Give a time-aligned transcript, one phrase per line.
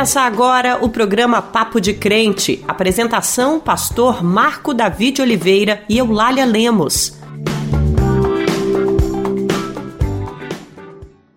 [0.00, 2.64] Começa agora o programa Papo de Crente.
[2.66, 7.20] Apresentação: Pastor Marco David Oliveira e Eulália Lemos.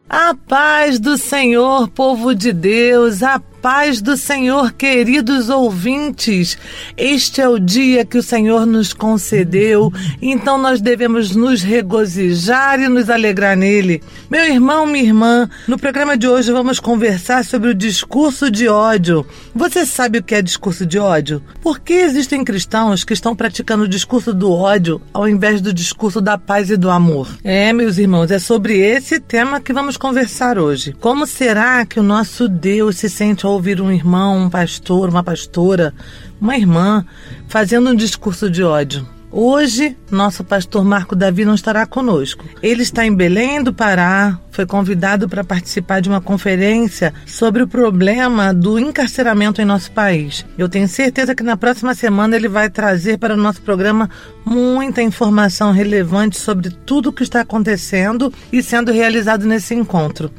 [0.10, 6.58] A paz do Senhor, povo de Deus, a paz do Senhor, queridos ouvintes.
[6.98, 9.90] Este é o dia que o Senhor nos concedeu,
[10.22, 14.04] então nós devemos nos regozijar e nos alegrar nele.
[14.30, 19.26] Meu irmão, minha irmã, no programa de hoje vamos conversar sobre o discurso de ódio.
[19.56, 21.42] Você sabe o que é discurso de ódio?
[21.62, 26.20] Por que existem cristãos que estão praticando o discurso do ódio ao invés do discurso
[26.20, 27.30] da paz e do amor?
[27.42, 30.94] É, meus irmãos, é sobre esse tema que vamos conversar hoje.
[31.00, 35.24] Como será que o nosso Deus se sente ao ouvir um irmão, um pastor, uma
[35.24, 35.94] pastora,
[36.42, 37.06] uma irmã
[37.48, 39.08] fazendo um discurso de ódio.
[39.36, 42.46] Hoje, nosso pastor Marco Davi não estará conosco.
[42.62, 47.68] Ele está em Belém do Pará, foi convidado para participar de uma conferência sobre o
[47.68, 50.46] problema do encarceramento em nosso país.
[50.56, 54.08] Eu tenho certeza que na próxima semana ele vai trazer para o nosso programa
[54.46, 60.32] muita informação relevante sobre tudo o que está acontecendo e sendo realizado nesse encontro.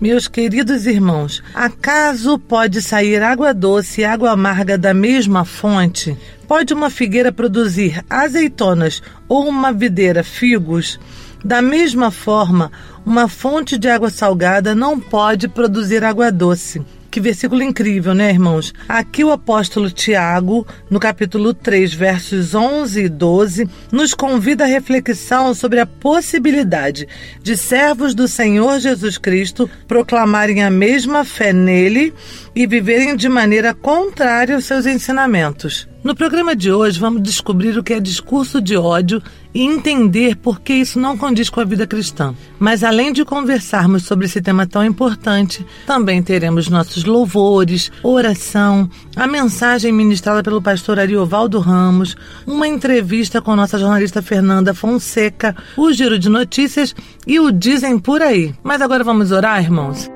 [0.00, 6.16] Meus queridos irmãos, acaso pode sair água doce e água amarga da mesma fonte?
[6.48, 10.98] Pode uma figueira produzir azeitonas ou uma videira figos?
[11.44, 12.72] Da mesma forma,
[13.04, 16.82] uma fonte de água salgada não pode produzir água doce.
[17.10, 18.72] Que versículo incrível, né, irmãos?
[18.88, 25.52] Aqui o apóstolo Tiago, no capítulo 3, versos 11 e 12, nos convida à reflexão
[25.52, 27.08] sobre a possibilidade
[27.42, 32.14] de servos do Senhor Jesus Cristo proclamarem a mesma fé nele
[32.54, 35.88] e viverem de maneira contrária aos seus ensinamentos.
[36.02, 39.20] No programa de hoje, vamos descobrir o que é discurso de ódio
[39.54, 42.34] e entender por que isso não condiz com a vida cristã.
[42.58, 49.26] Mas além de conversarmos sobre esse tema tão importante, também teremos nossos louvores, oração, a
[49.26, 56.18] mensagem ministrada pelo pastor Ariovaldo Ramos, uma entrevista com nossa jornalista Fernanda Fonseca, o giro
[56.18, 56.94] de notícias
[57.26, 58.54] e o Dizem por aí.
[58.62, 60.08] Mas agora vamos orar, irmãos?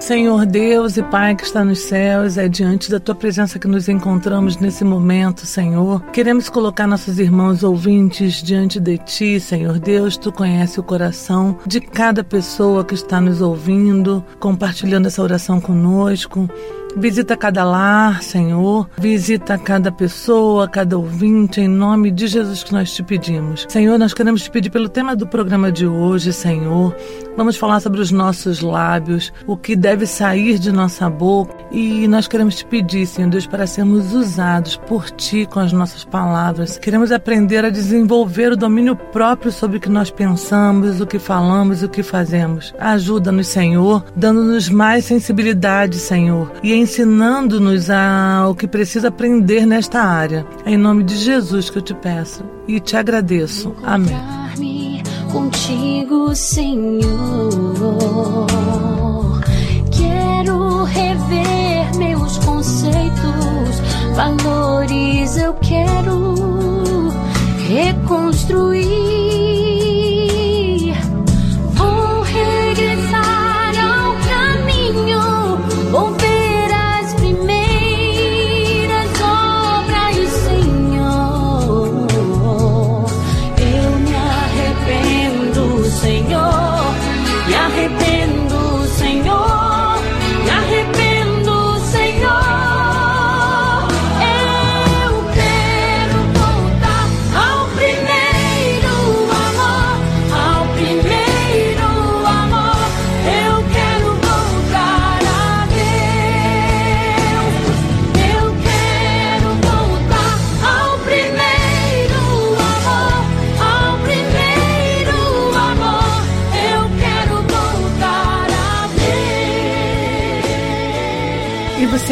[0.00, 3.86] Senhor Deus e Pai que está nos céus, é diante da tua presença que nos
[3.86, 6.02] encontramos nesse momento, Senhor.
[6.06, 10.16] Queremos colocar nossos irmãos ouvintes diante de ti, Senhor Deus.
[10.16, 16.48] Tu conhece o coração de cada pessoa que está nos ouvindo, compartilhando essa oração conosco.
[16.96, 18.88] Visita cada lar, Senhor.
[18.98, 23.66] Visita cada pessoa, cada ouvinte, em nome de Jesus que nós te pedimos.
[23.68, 26.94] Senhor, nós queremos te pedir pelo tema do programa de hoje, Senhor.
[27.36, 31.54] Vamos falar sobre os nossos lábios, o que deve sair de nossa boca.
[31.70, 36.04] E nós queremos te pedir, Senhor Deus, para sermos usados por ti com as nossas
[36.04, 36.78] palavras.
[36.78, 41.82] Queremos aprender a desenvolver o domínio próprio sobre o que nós pensamos, o que falamos
[41.82, 42.74] o que fazemos.
[42.78, 46.50] Ajuda-nos, Senhor, dando-nos mais sensibilidade, Senhor.
[46.62, 50.46] E ensinando-nos ao que precisa aprender nesta área.
[50.64, 53.74] É em nome de Jesus que eu te peço e te agradeço.
[53.82, 54.40] Amém.
[55.32, 57.06] Contigo, Senhor,
[59.92, 63.80] quero rever meus conceitos,
[64.16, 66.34] valores eu quero
[67.68, 69.49] reconstruir.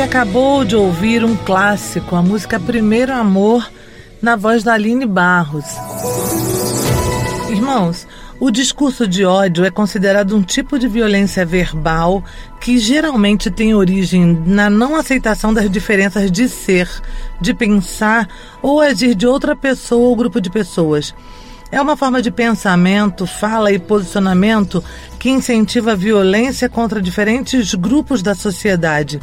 [0.08, 3.70] Acabou de ouvir um clássico, a música Primeiro Amor,
[4.22, 5.66] na voz da Aline Barros.
[7.50, 8.06] Irmãos,
[8.40, 12.25] o discurso de ódio é considerado um tipo de violência verbal
[12.58, 16.88] que geralmente tem origem na não aceitação das diferenças de ser,
[17.38, 18.26] de pensar
[18.62, 21.14] ou agir de outra pessoa ou grupo de pessoas.
[21.70, 24.82] É uma forma de pensamento, fala e posicionamento
[25.19, 29.20] que incentiva a violência contra diferentes grupos da sociedade.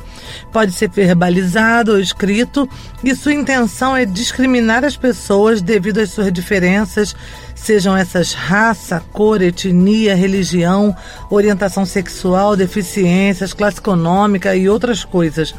[0.52, 2.70] Pode ser verbalizado ou escrito,
[3.04, 7.16] e sua intenção é discriminar as pessoas devido às suas diferenças,
[7.56, 10.96] sejam essas raça, cor, etnia, religião,
[11.32, 15.56] orientação sexual, deficiências, classe econômica e outras coisas.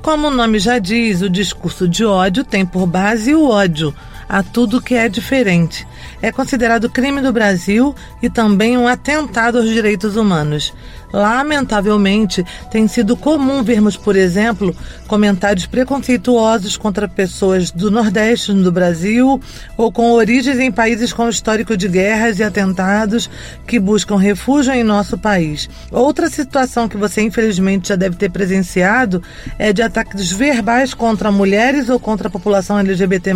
[0.00, 3.94] Como o nome já diz, o discurso de ódio tem por base o ódio
[4.28, 5.86] a tudo que é diferente.
[6.20, 10.72] É considerado crime do Brasil e também um atentado aos direitos humanos.
[11.12, 14.74] Lamentavelmente, tem sido comum vermos, por exemplo,
[15.06, 19.40] comentários preconceituosos contra pessoas do Nordeste do Brasil
[19.76, 23.30] ou com origens em países com histórico de guerras e atentados
[23.66, 25.68] que buscam refúgio em nosso país.
[25.90, 29.22] Outra situação que você infelizmente já deve ter presenciado
[29.58, 33.32] é de ataques verbais contra mulheres ou contra a população LGBT+,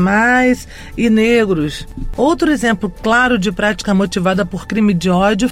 [0.96, 1.86] e negros.
[2.16, 5.50] Outro exemplo claro de prática motivada por crime de ódio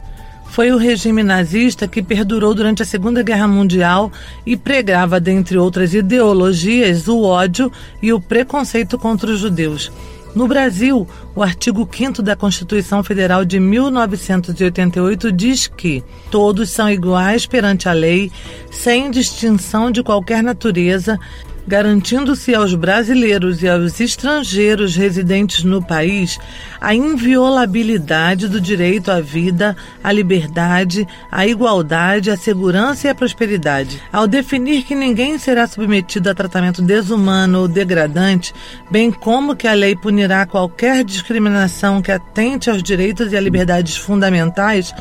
[0.49, 4.11] foi o regime nazista que perdurou durante a Segunda Guerra Mundial
[4.45, 7.71] e pregava, dentre outras ideologias, o ódio
[8.03, 9.93] e o preconceito contra os judeus.
[10.35, 17.47] No Brasil, o artigo 5 da Constituição Federal de 1988 diz que todos são iguais
[17.47, 18.31] perante a lei,
[18.71, 21.19] sem distinção de qualquer natureza,
[21.69, 26.38] garantindo-se aos brasileiros e aos estrangeiros residentes no país
[26.81, 34.00] a inviolabilidade do direito à vida, à liberdade, à igualdade, à segurança e à prosperidade.
[34.11, 38.55] Ao definir que ninguém será submetido a tratamento desumano ou degradante,
[38.91, 43.94] bem como que a lei punirá qualquer discriminação que atente aos direitos e à liberdades
[43.94, 44.94] fundamentais,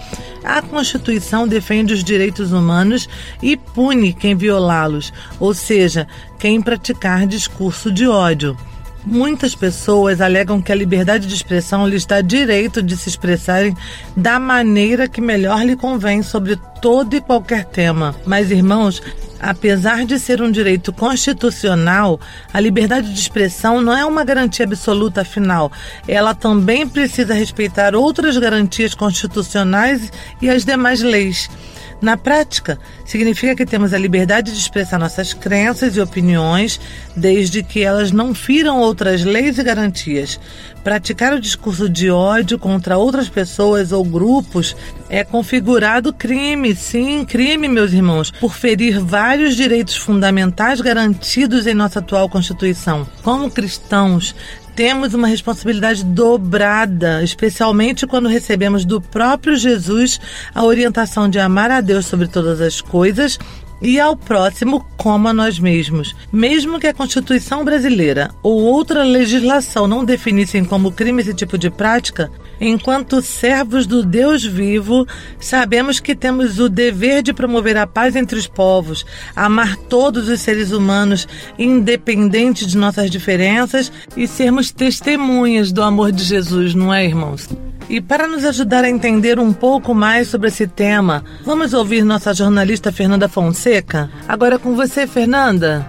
[0.44, 3.08] a Constituição defende os direitos humanos
[3.42, 8.58] e pune quem violá-los, ou seja, quem praticar discurso de ódio.
[9.06, 13.76] Muitas pessoas alegam que a liberdade de expressão lhes dá direito de se expressarem
[14.18, 18.14] da maneira que melhor lhe convém sobre todo e qualquer tema.
[18.26, 19.02] Mas, irmãos,
[19.40, 22.20] apesar de ser um direito constitucional,
[22.52, 25.72] a liberdade de expressão não é uma garantia absoluta, afinal.
[26.06, 30.12] Ela também precisa respeitar outras garantias constitucionais
[30.42, 31.50] e as demais leis.
[32.00, 36.80] Na prática, significa que temos a liberdade de expressar nossas crenças e opiniões,
[37.16, 40.40] desde que elas não firam outras leis e garantias.
[40.84, 44.76] Praticar o discurso de ódio contra outras pessoas ou grupos
[45.10, 52.00] é configurado crime, sim, crime, meus irmãos, por ferir vários direitos fundamentais garantidos em nossa
[52.00, 53.08] atual Constituição.
[53.24, 54.36] Como cristãos,
[54.78, 60.22] temos uma responsabilidade dobrada, especialmente quando recebemos do próprio Jesus
[60.54, 63.40] a orientação de amar a Deus sobre todas as coisas
[63.82, 66.16] e ao próximo como a nós mesmos.
[66.32, 71.72] Mesmo que a Constituição brasileira ou outra legislação não definissem como crime esse tipo de
[71.72, 75.08] prática, enquanto servos do Deus vivo,
[75.40, 79.06] sabemos que temos o dever de promover a paz entre os povos,
[79.36, 81.28] amar todos os seres humanos,
[81.58, 87.48] independente de nossas diferenças, e sermos testemunhas do amor de Jesus, não é, irmãos?
[87.90, 92.34] E para nos ajudar a entender um pouco mais sobre esse tema, vamos ouvir nossa
[92.34, 94.10] jornalista Fernanda Fonseca?
[94.28, 95.88] Agora é com você, Fernanda.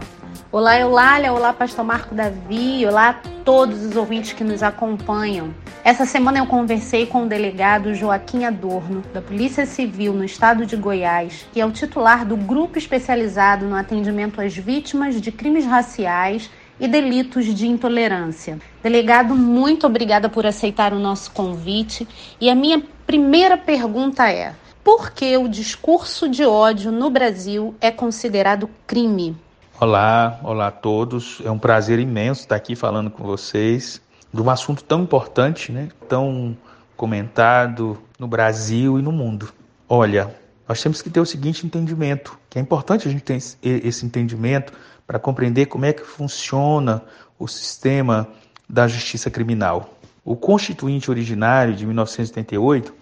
[0.50, 3.12] Olá, Eulália, olá, Pastor Marco Davi, olá a
[3.44, 5.54] todos os ouvintes que nos acompanham.
[5.84, 10.74] Essa semana eu conversei com o delegado Joaquim Adorno, da Polícia Civil no estado de
[10.74, 16.48] Goiás, que é o titular do grupo especializado no atendimento às vítimas de crimes raciais
[16.80, 18.58] e delitos de intolerância.
[18.82, 22.08] Delegado, muito obrigada por aceitar o nosso convite.
[22.40, 27.90] E a minha primeira pergunta é: por que o discurso de ódio no Brasil é
[27.90, 29.36] considerado crime?
[29.80, 31.40] Olá, olá a todos.
[31.44, 34.02] É um prazer imenso estar aqui falando com vocês
[34.34, 35.88] de um assunto tão importante, né?
[36.08, 36.56] Tão
[36.96, 39.50] comentado no Brasil e no mundo.
[39.88, 40.34] Olha,
[40.68, 44.72] nós temos que ter o seguinte entendimento, que é importante a gente ter esse entendimento
[45.06, 47.00] para compreender como é que funciona
[47.38, 48.26] o sistema
[48.68, 49.94] da justiça criminal.
[50.24, 52.92] O Constituinte originário de 1988,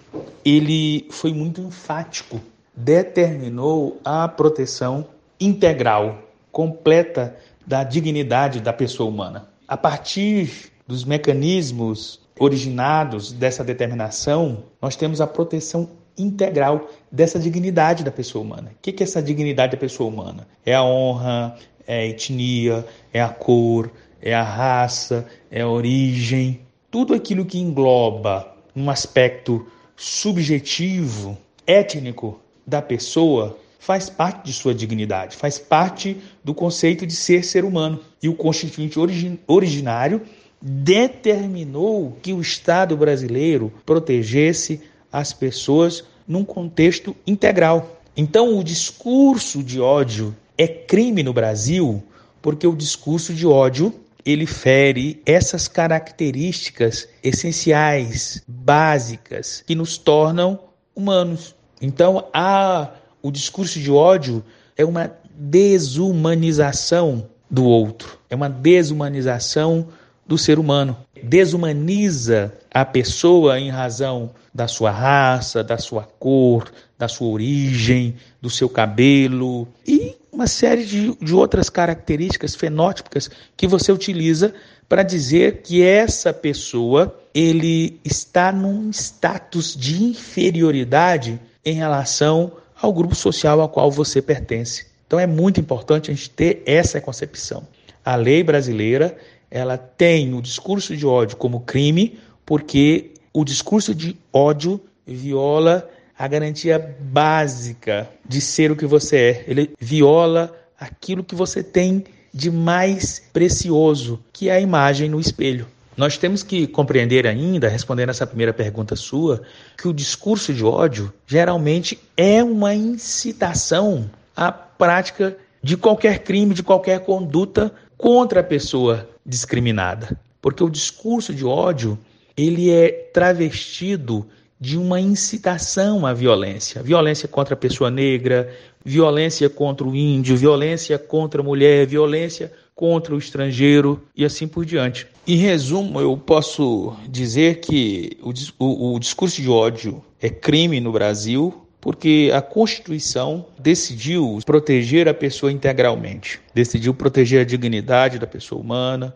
[0.45, 2.38] ele foi muito enfático,
[2.76, 5.06] determinou a proteção
[5.40, 6.25] integral,
[6.56, 7.36] completa
[7.66, 9.46] da dignidade da pessoa humana.
[9.68, 18.10] A partir dos mecanismos originados dessa determinação, nós temos a proteção integral dessa dignidade da
[18.10, 18.72] pessoa humana.
[18.75, 20.48] O que é essa dignidade da pessoa humana?
[20.64, 23.90] É a honra, é a etnia, é a cor,
[24.22, 26.60] é a raça, é a origem,
[26.90, 31.36] tudo aquilo que engloba um aspecto subjetivo,
[31.66, 37.64] étnico da pessoa faz parte de sua dignidade, faz parte do conceito de ser ser
[37.64, 38.00] humano.
[38.20, 40.22] E o constituinte origin, originário
[40.60, 44.80] determinou que o Estado brasileiro protegesse
[45.12, 48.00] as pessoas num contexto integral.
[48.16, 52.02] Então, o discurso de ódio é crime no Brasil
[52.42, 60.58] porque o discurso de ódio ele fere essas características essenciais, básicas, que nos tornam
[60.92, 61.54] humanos.
[61.80, 62.90] Então, a,
[63.26, 64.45] o discurso de ódio
[64.76, 69.88] é uma desumanização do outro, é uma desumanização
[70.25, 70.97] do ser humano.
[71.25, 78.49] Desumaniza a pessoa em razão da sua raça, da sua cor, da sua origem, do
[78.49, 84.54] seu cabelo e uma série de, de outras características fenótipas que você utiliza
[84.88, 93.14] para dizer que essa pessoa ele está num status de inferioridade em relação ao grupo
[93.14, 94.87] social ao qual você pertence.
[95.06, 97.66] Então é muito importante a gente ter essa concepção.
[98.04, 99.16] A lei brasileira,
[99.50, 106.26] ela tem o discurso de ódio como crime, porque o discurso de ódio viola a
[106.26, 109.45] garantia básica de ser o que você é.
[109.47, 115.66] Ele viola aquilo que você tem de mais precioso, que é a imagem no espelho.
[115.96, 119.42] Nós temos que compreender ainda, respondendo essa primeira pergunta sua,
[119.78, 126.62] que o discurso de ódio geralmente é uma incitação à prática de qualquer crime, de
[126.62, 130.18] qualquer conduta contra a pessoa discriminada.
[130.42, 131.98] Porque o discurso de ódio,
[132.36, 134.26] ele é travestido
[134.60, 136.82] de uma incitação à violência.
[136.82, 138.52] Violência contra a pessoa negra,
[138.84, 144.66] violência contra o índio, violência contra a mulher, violência contra o estrangeiro e assim por
[144.66, 145.06] diante.
[145.26, 150.92] Em resumo, eu posso dizer que o, o, o discurso de ódio é crime no
[150.92, 158.61] Brasil, porque a Constituição decidiu proteger a pessoa integralmente, decidiu proteger a dignidade da pessoa
[158.61, 159.14] humana,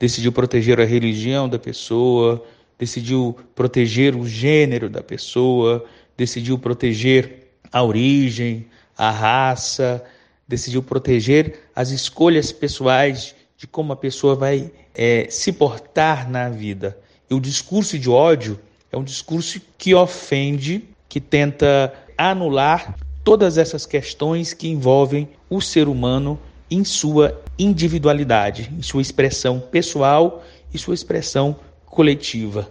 [0.00, 2.42] decidiu proteger a religião da pessoa,
[2.78, 5.84] decidiu proteger o gênero da pessoa,
[6.16, 8.66] decidiu proteger a origem,
[8.96, 10.02] a raça,
[10.46, 16.98] decidiu proteger as escolhas pessoais de como a pessoa vai é, se portar na vida.
[17.30, 18.58] E o discurso de ódio
[18.90, 25.88] é um discurso que ofende, que tenta anular todas essas questões que envolvem o ser
[25.88, 26.38] humano
[26.70, 31.56] em sua individualidade, em sua expressão pessoal e sua expressão
[31.86, 32.70] coletiva.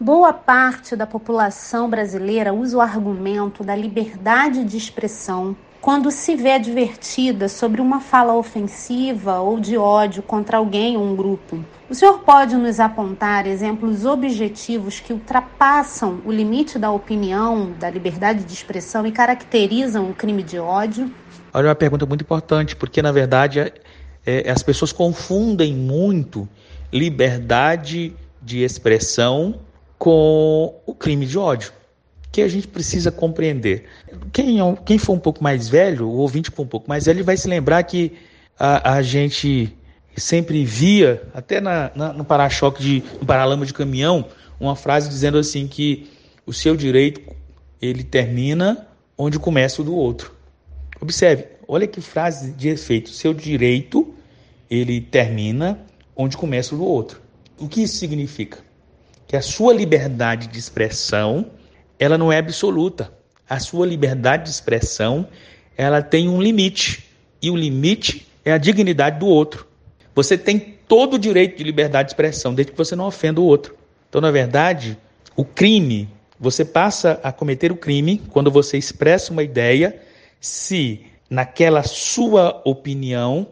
[0.00, 6.52] Boa parte da população brasileira usa o argumento da liberdade de expressão quando se vê
[6.52, 11.64] advertida sobre uma fala ofensiva ou de ódio contra alguém ou um grupo.
[11.88, 18.44] O senhor pode nos apontar exemplos objetivos que ultrapassam o limite da opinião, da liberdade
[18.44, 21.10] de expressão e caracterizam o crime de ódio?
[21.54, 23.72] Olha, é uma pergunta muito importante, porque na verdade é,
[24.26, 26.48] é, as pessoas confundem muito
[26.92, 29.60] liberdade de expressão
[29.98, 31.72] com o crime de ódio,
[32.30, 33.86] que a gente precisa compreender.
[34.32, 37.24] Quem, é quem for um pouco mais velho, o ouvinte for um pouco mais velho,
[37.24, 38.12] vai se lembrar que
[38.58, 39.74] a, a gente
[40.16, 44.26] sempre via, até na, na, no para-choque, de, no paralama de caminhão,
[44.58, 46.10] uma frase dizendo assim que
[46.44, 47.20] o seu direito
[47.80, 50.34] ele termina onde começa o do outro.
[51.00, 53.10] Observe, olha que frase de efeito.
[53.10, 54.12] Seu direito
[54.68, 55.78] ele termina
[56.16, 57.22] onde começa o do outro.
[57.58, 58.58] O que isso significa?
[59.28, 61.50] que a sua liberdade de expressão,
[61.98, 63.12] ela não é absoluta.
[63.48, 65.26] A sua liberdade de expressão,
[65.76, 67.04] ela tem um limite,
[67.40, 69.66] e o limite é a dignidade do outro.
[70.14, 73.44] Você tem todo o direito de liberdade de expressão, desde que você não ofenda o
[73.44, 73.76] outro.
[74.08, 74.98] Então, na verdade,
[75.36, 76.08] o crime,
[76.40, 80.00] você passa a cometer o crime quando você expressa uma ideia,
[80.40, 83.46] se naquela sua opinião,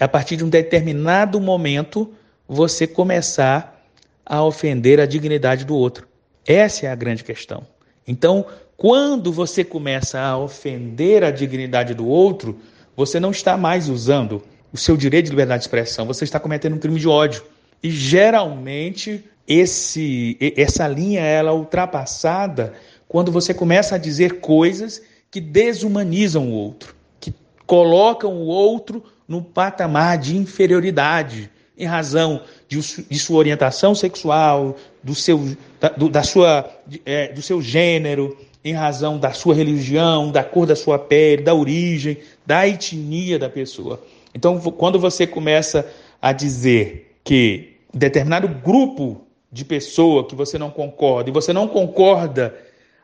[0.00, 2.12] a partir de um determinado momento,
[2.48, 3.80] você começar
[4.26, 6.06] a ofender a dignidade do outro.
[6.44, 7.66] Essa é a grande questão.
[8.06, 12.58] Então, quando você começa a ofender a dignidade do outro,
[12.96, 14.42] você não está mais usando
[14.72, 17.44] o seu direito de liberdade de expressão, você está cometendo um crime de ódio.
[17.82, 22.72] E geralmente esse, essa linha ela é ultrapassada
[23.06, 27.34] quando você começa a dizer coisas que desumanizam o outro, que
[27.66, 31.50] colocam o outro no patamar de inferioridade,
[31.82, 36.70] em razão de, de sua orientação sexual, do seu, da, do, da sua,
[37.04, 41.52] é, do seu gênero, em razão da sua religião, da cor da sua pele, da
[41.52, 44.00] origem, da etnia da pessoa.
[44.32, 45.84] Então, quando você começa
[46.20, 52.54] a dizer que determinado grupo de pessoa que você não concorda, e você não concorda,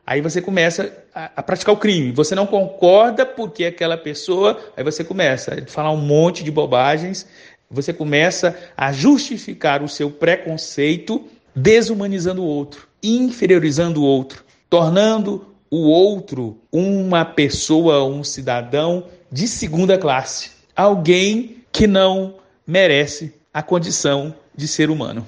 [0.06, 2.12] aí você começa a, a, praticar o crime.
[2.12, 7.26] Você não concorda porque aquela pessoa, aí você começa a falar um monte de bobagens
[7.70, 15.88] Você começa a justificar o seu preconceito desumanizando o outro, inferiorizando o outro, tornando o
[15.88, 24.66] outro uma pessoa, um cidadão de segunda classe, alguém que não merece a condição de
[24.66, 25.26] ser humano.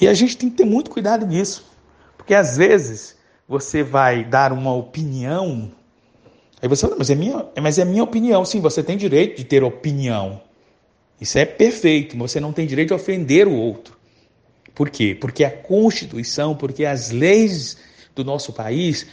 [0.00, 1.64] E a gente tem que ter muito cuidado nisso,
[2.16, 3.16] porque às vezes
[3.48, 5.72] você vai dar uma opinião,
[6.62, 8.44] aí você fala, mas é minha, mas é minha opinião.
[8.44, 10.40] Sim, você tem direito de ter opinião.
[11.20, 13.96] Isso é perfeito, você não tem direito de ofender o outro.
[14.74, 15.14] Por quê?
[15.20, 17.76] Porque a Constituição, porque as leis
[18.14, 19.06] do nosso país,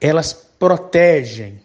[0.00, 1.60] elas protegem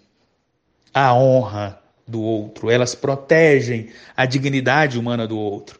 [0.93, 5.79] a honra do outro, elas protegem a dignidade humana do outro.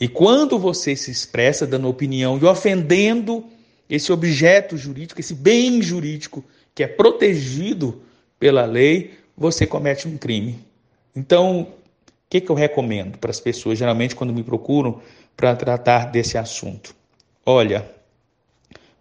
[0.00, 3.44] E quando você se expressa dando opinião e ofendendo
[3.88, 6.44] esse objeto jurídico, esse bem jurídico
[6.74, 8.02] que é protegido
[8.38, 10.64] pela lei, você comete um crime.
[11.16, 11.68] Então,
[12.28, 15.00] o que, que eu recomendo para as pessoas, geralmente, quando me procuram
[15.34, 16.94] para tratar desse assunto?
[17.44, 17.90] Olha,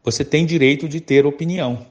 [0.02, 1.86] você tem direito de ter opinião,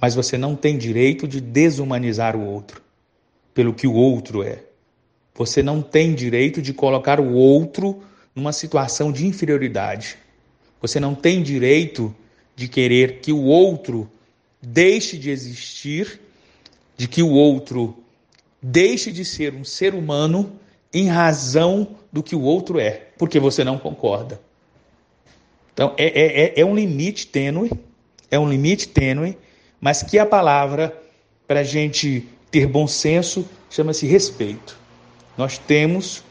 [0.00, 2.80] mas você não tem direito de desumanizar o outro
[3.52, 4.64] pelo que o outro é.
[5.34, 8.02] Você não tem direito de colocar o outro
[8.34, 10.16] numa situação de inferioridade.
[10.80, 12.16] Você não tem direito
[12.54, 14.10] de querer que o outro
[14.62, 16.18] deixe de existir,
[16.96, 18.05] de que o outro
[18.68, 20.58] deixe de ser um ser humano
[20.92, 24.40] em razão do que o outro é, porque você não concorda.
[25.72, 27.70] Então, é, é, é, é um limite tênue,
[28.28, 29.38] é um limite tênue,
[29.80, 31.00] mas que a palavra,
[31.46, 34.76] para a gente ter bom senso, chama-se respeito.
[35.38, 36.24] Nós temos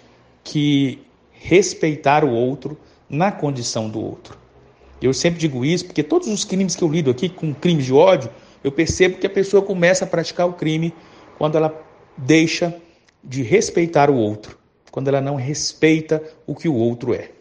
[0.43, 0.99] que
[1.31, 2.77] respeitar o outro
[3.09, 4.37] na condição do outro.
[5.01, 7.93] Eu sempre digo isso porque todos os crimes que eu lido aqui com crimes de
[7.93, 8.29] ódio,
[8.61, 10.93] eu percebo que a pessoa começa a praticar o crime
[11.37, 11.85] quando ela
[12.17, 12.75] deixa
[13.23, 14.57] de respeitar o outro,
[14.91, 17.31] quando ela não respeita o que o outro é.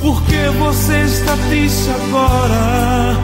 [0.00, 3.14] Por que você está triste agora?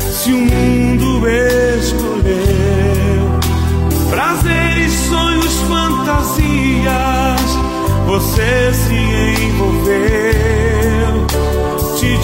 [0.00, 2.58] Se o mundo escolher
[4.10, 7.40] prazeres, sonhos, fantasias,
[8.06, 8.94] você se
[9.44, 11.26] envolveu.
[11.96, 12.16] Te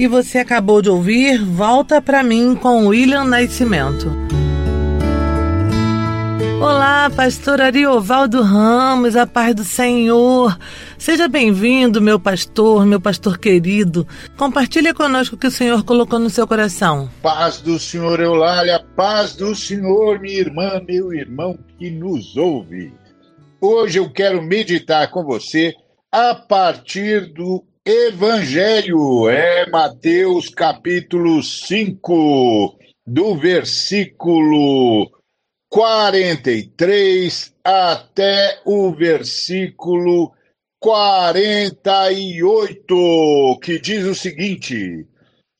[0.00, 4.10] E você acabou de ouvir Volta para mim com William Nascimento.
[6.58, 10.58] Olá, pastor Ariovaldo Ramos, a paz do Senhor.
[10.96, 14.08] Seja bem-vindo, meu pastor, meu pastor querido.
[14.38, 17.10] Compartilhe conosco o que o Senhor colocou no seu coração.
[17.20, 22.90] Paz do Senhor Eulália, paz do Senhor, minha irmã, meu irmão que nos ouve.
[23.60, 25.74] Hoje eu quero meditar com você
[26.10, 35.10] a partir do Evangelho é Mateus capítulo 5, do versículo
[35.68, 40.32] 43 até o versículo
[40.78, 45.04] 48, que diz o seguinte: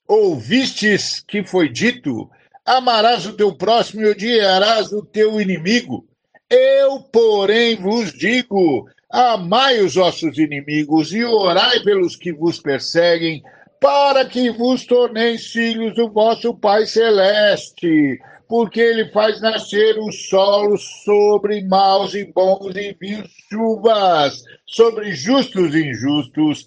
[0.06, 2.30] Ouvistes que foi dito:
[2.64, 6.06] Amarás o teu próximo e odiarás o teu inimigo.
[6.48, 13.42] Eu, porém, vos digo: Amai os vossos inimigos e orai pelos que vos perseguem,
[13.80, 20.76] para que vos torneis filhos do vosso Pai Celeste, porque ele faz nascer o solo
[20.76, 26.66] sobre maus e bons e envia chuvas sobre justos e injustos.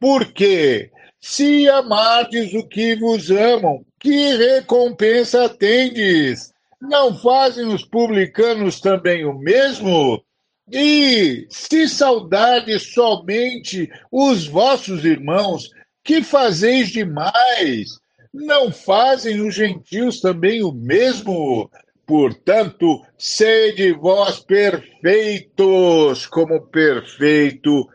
[0.00, 6.52] Porque se amardes o que vos amam, que recompensa tendes?
[6.80, 10.24] Não fazem os publicanos também o mesmo?
[10.70, 15.68] E se saudades somente os vossos irmãos,
[16.04, 18.00] que fazeis demais?
[18.32, 21.70] Não fazem os gentios também o mesmo?
[22.06, 27.88] Portanto, sede vós perfeitos, como perfeito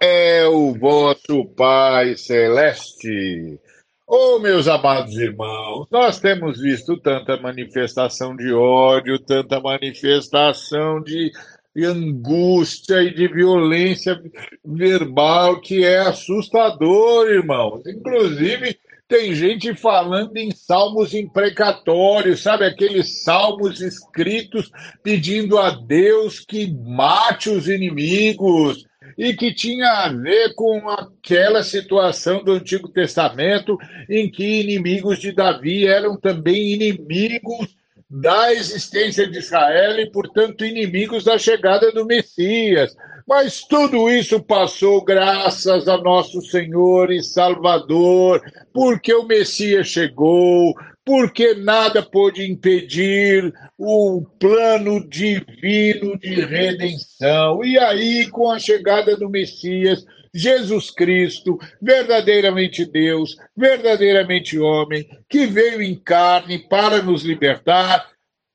[0.00, 3.58] é o vosso Pai Celeste.
[4.06, 11.32] Oh, meus amados irmãos, nós temos visto tanta manifestação de ódio, tanta manifestação de
[11.82, 14.22] angústia e de violência
[14.64, 17.84] verbal que é assustador, irmãos.
[17.86, 22.64] Inclusive, tem gente falando em salmos imprecatórios, sabe?
[22.64, 24.70] Aqueles salmos escritos
[25.02, 28.86] pedindo a Deus que mate os inimigos
[29.18, 35.32] e que tinha a ver com aquela situação do Antigo Testamento em que inimigos de
[35.32, 37.76] Davi eram também inimigos
[38.10, 42.94] da existência de Israel e, portanto, inimigos da chegada do Messias.
[43.26, 51.54] Mas tudo isso passou graças a nosso Senhor e Salvador, porque o Messias chegou, porque
[51.54, 57.64] nada pôde impedir o plano divino de redenção.
[57.64, 60.04] E aí, com a chegada do Messias,
[60.34, 68.13] Jesus Cristo, verdadeiramente Deus, verdadeiramente homem, que veio em carne para nos libertar,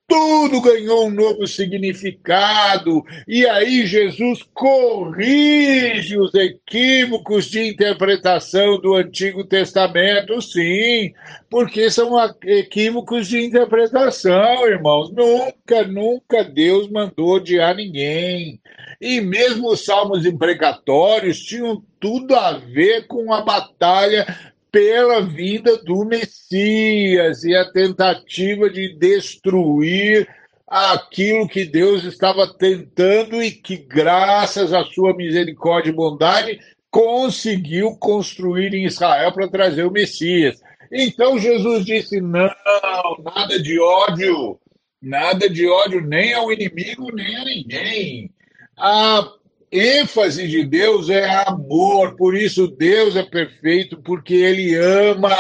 [0.10, 3.06] tudo ganhou um novo significado.
[3.28, 11.14] E aí Jesus corrige os equívocos de interpretação do Antigo Testamento, sim,
[11.50, 15.12] porque são equívocos de interpretação, irmãos.
[15.12, 18.60] Nunca, nunca Deus mandou odiar ninguém.
[19.00, 24.26] E mesmo os salmos imprecatórios tinham tudo a ver com a batalha
[24.72, 30.28] pela vida do Messias e a tentativa de destruir
[30.68, 36.60] aquilo que Deus estava tentando e que, graças à sua misericórdia e bondade,
[36.92, 40.62] conseguiu construir em Israel para trazer o Messias.
[40.92, 42.50] Então Jesus disse: não,
[43.24, 44.60] nada de ódio,
[45.02, 48.32] nada de ódio nem ao inimigo, nem a ninguém.
[48.78, 49.39] A
[49.72, 55.36] ênfase de Deus é amor, por isso Deus é perfeito, porque ele ama,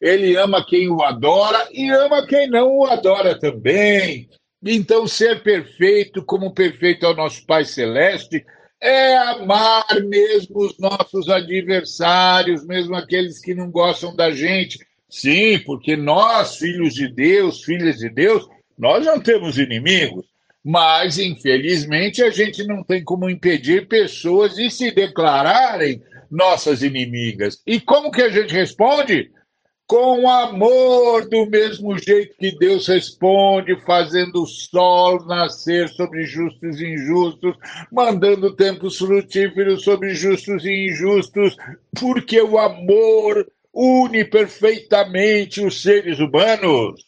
[0.00, 4.28] ele ama quem o adora e ama quem não o adora também.
[4.62, 8.44] Então, ser perfeito, como perfeito é o nosso Pai Celeste,
[8.80, 14.78] é amar mesmo os nossos adversários, mesmo aqueles que não gostam da gente.
[15.08, 18.46] Sim, porque nós, filhos de Deus, filhas de Deus,
[18.78, 20.26] nós não temos inimigos
[20.64, 27.60] mas infelizmente a gente não tem como impedir pessoas de se declararem nossas inimigas.
[27.66, 29.30] E como que a gente responde?
[29.86, 36.94] Com amor, do mesmo jeito que Deus responde, fazendo o sol nascer sobre justos e
[36.94, 37.56] injustos,
[37.90, 41.56] mandando tempos frutíferos sobre justos e injustos,
[41.98, 47.04] porque o amor une perfeitamente os seres humanos.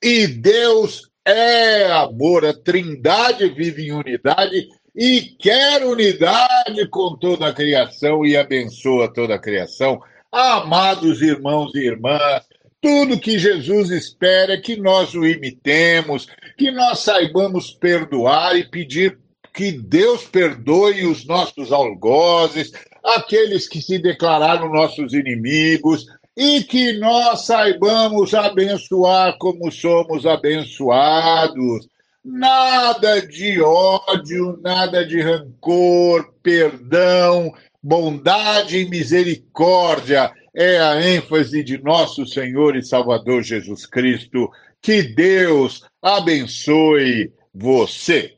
[0.00, 7.52] E Deus é amor, a trindade vive em unidade e quer unidade com toda a
[7.52, 10.00] criação e abençoa toda a criação.
[10.32, 12.44] Amados irmãos e irmãs,
[12.80, 19.18] tudo que Jesus espera é que nós o imitemos, que nós saibamos perdoar e pedir
[19.52, 22.72] que Deus perdoe os nossos algozes,
[23.04, 26.06] aqueles que se declararam nossos inimigos,
[26.38, 31.88] e que nós saibamos abençoar como somos abençoados.
[32.24, 42.24] Nada de ódio, nada de rancor, perdão, bondade e misericórdia é a ênfase de nosso
[42.24, 44.48] Senhor e Salvador Jesus Cristo.
[44.80, 48.37] Que Deus abençoe você.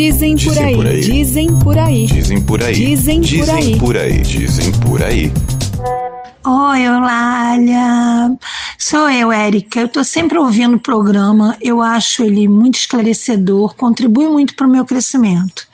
[0.00, 4.22] Dizem por aí, dizem por aí, dizem por aí, dizem por aí, dizem por aí,
[4.22, 5.32] dizem por aí.
[6.42, 8.34] Oi, Eulália.
[8.78, 9.78] Sou eu, Érica.
[9.78, 11.54] Eu tô sempre ouvindo o programa.
[11.60, 15.68] Eu acho ele muito esclarecedor, contribui muito para o meu crescimento.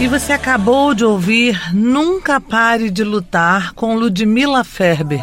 [0.02, 5.22] E você acabou de ouvir Nunca Pare de Lutar com Ludmila Ferber.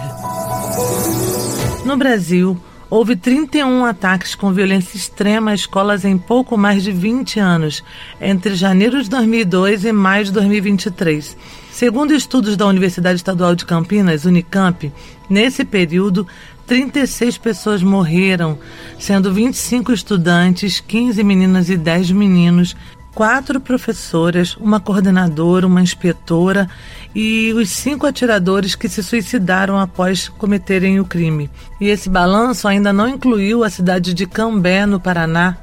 [1.85, 2.57] No Brasil,
[2.89, 7.83] houve 31 ataques com violência extrema a escolas em pouco mais de 20 anos,
[8.21, 11.37] entre janeiro de 2002 e maio de 2023.
[11.73, 14.93] Segundo estudos da Universidade Estadual de Campinas, Unicamp,
[15.29, 16.25] nesse período,
[16.69, 18.57] 36 pessoas morreram,
[18.97, 22.77] sendo 25 estudantes, 15 meninas e 10 meninos,
[23.19, 26.71] quatro professoras, uma coordenadora, uma inspetora
[27.13, 31.51] e os cinco atiradores que se suicidaram após cometerem o crime.
[31.81, 35.57] E esse balanço ainda não incluiu a cidade de Cambé, no Paraná.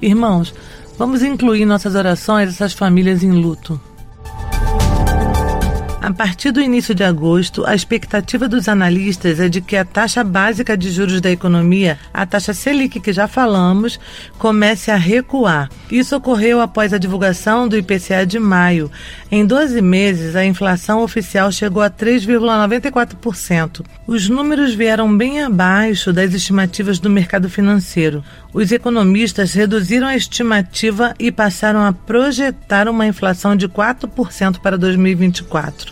[0.00, 0.54] Irmãos,
[0.96, 3.78] vamos incluir nossas orações essas famílias em luto.
[6.02, 10.24] A partir do início de agosto, a expectativa dos analistas é de que a taxa
[10.24, 14.00] básica de juros da economia, a taxa Selic que já falamos,
[14.36, 15.70] comece a recuar.
[15.88, 18.90] Isso ocorreu após a divulgação do IPCA de maio.
[19.30, 23.84] Em 12 meses, a inflação oficial chegou a 3,94%.
[24.04, 28.24] Os números vieram bem abaixo das estimativas do mercado financeiro.
[28.52, 35.91] Os economistas reduziram a estimativa e passaram a projetar uma inflação de 4% para 2024.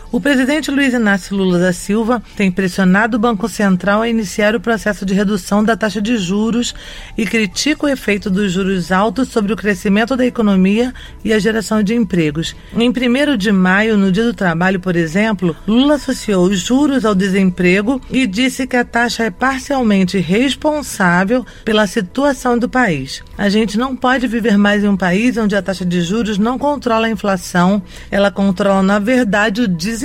[0.11, 4.59] O presidente Luiz Inácio Lula da Silva tem pressionado o Banco Central a iniciar o
[4.59, 6.75] processo de redução da taxa de juros
[7.17, 10.93] e critica o efeito dos juros altos sobre o crescimento da economia
[11.23, 12.53] e a geração de empregos.
[12.75, 17.15] Em 1 de maio, no Dia do Trabalho, por exemplo, Lula associou os juros ao
[17.15, 23.23] desemprego e disse que a taxa é parcialmente responsável pela situação do país.
[23.37, 26.59] A gente não pode viver mais em um país onde a taxa de juros não
[26.59, 30.00] controla a inflação, ela controla, na verdade, o desemprego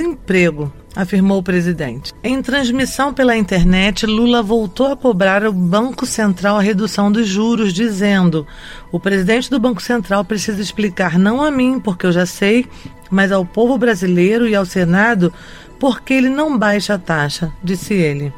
[0.95, 2.11] afirmou o presidente.
[2.23, 7.71] Em transmissão pela internet, Lula voltou a cobrar ao Banco Central a redução dos juros,
[7.71, 8.47] dizendo:
[8.91, 12.65] o presidente do Banco Central precisa explicar não a mim, porque eu já sei,
[13.11, 15.31] mas ao povo brasileiro e ao Senado,
[15.79, 18.33] porque ele não baixa a taxa, disse ele.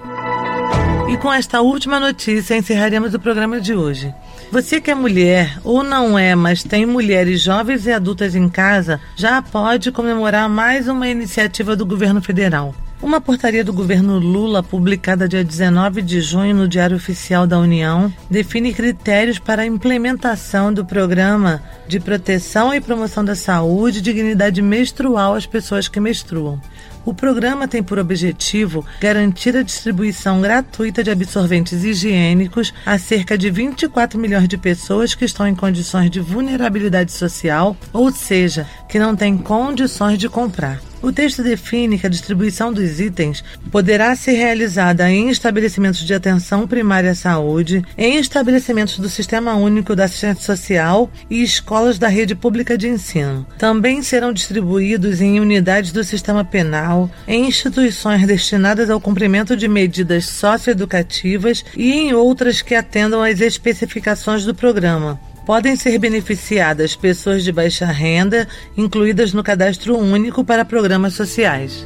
[1.09, 4.13] E com esta última notícia encerraremos o programa de hoje.
[4.51, 8.99] Você que é mulher ou não é, mas tem mulheres jovens e adultas em casa,
[9.15, 12.73] já pode comemorar mais uma iniciativa do governo federal.
[13.01, 18.11] Uma portaria do governo Lula, publicada dia 19 de junho no Diário Oficial da União,
[18.29, 24.63] define critérios para a implementação do programa de proteção e promoção da saúde e dignidade
[24.63, 26.59] menstrual às pessoas que menstruam.
[27.05, 33.49] O programa tem por objetivo garantir a distribuição gratuita de absorventes higiênicos a cerca de
[33.49, 39.15] 24 milhões de pessoas que estão em condições de vulnerabilidade social, ou seja, que não
[39.15, 40.88] têm condições de comprar.
[41.01, 46.67] O texto define que a distribuição dos itens poderá ser realizada em estabelecimentos de atenção
[46.67, 52.35] primária à saúde, em estabelecimentos do Sistema Único da Assistência Social e escolas da rede
[52.35, 53.47] pública de ensino.
[53.57, 60.25] Também serão distribuídos em unidades do sistema penal, em instituições destinadas ao cumprimento de medidas
[60.25, 67.51] socioeducativas e em outras que atendam às especificações do programa podem ser beneficiadas pessoas de
[67.51, 71.83] baixa renda, incluídas no cadastro único para programas sociais.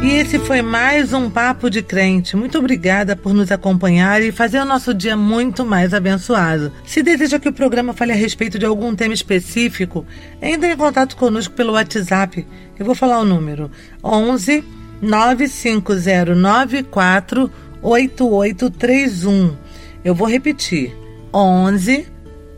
[0.00, 2.36] E esse foi mais um Papo de Crente.
[2.36, 6.72] Muito obrigada por nos acompanhar e fazer o nosso dia muito mais abençoado.
[6.86, 10.06] Se deseja que o programa fale a respeito de algum tema específico,
[10.40, 12.46] entre em contato conosco pelo WhatsApp.
[12.78, 13.72] Eu vou falar o número:
[14.04, 14.62] 11
[15.02, 17.50] 95094
[17.82, 19.56] 8831.
[20.04, 20.96] Eu vou repetir:
[21.32, 22.06] 11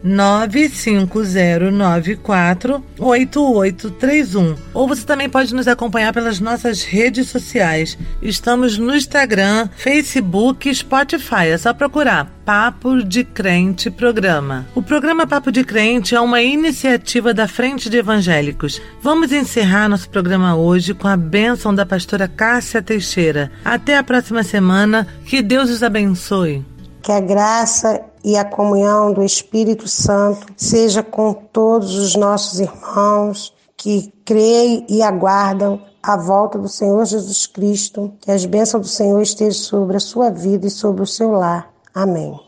[0.02, 4.56] 95094 8831.
[4.74, 7.96] Ou você também pode nos acompanhar pelas nossas redes sociais.
[8.20, 11.48] Estamos no Instagram, Facebook Spotify.
[11.52, 14.66] É só procurar Papo de Crente Programa.
[14.74, 18.82] O programa Papo de Crente é uma iniciativa da Frente de Evangélicos.
[19.00, 23.52] Vamos encerrar nosso programa hoje com a bênção da pastora Cássia Teixeira.
[23.64, 25.06] Até a próxima semana.
[25.24, 26.71] Que Deus os abençoe.
[27.02, 33.52] Que a graça e a comunhão do Espírito Santo seja com todos os nossos irmãos
[33.76, 38.12] que creem e aguardam a volta do Senhor Jesus Cristo.
[38.20, 41.68] Que as bênçãos do Senhor estejam sobre a sua vida e sobre o seu lar.
[41.94, 42.38] Amém.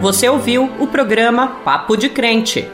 [0.00, 2.68] Você ouviu o programa Papo de Crente.